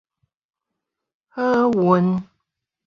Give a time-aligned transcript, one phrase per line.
[1.37, 2.19] 好運